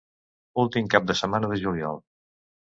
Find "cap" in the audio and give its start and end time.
0.93-1.05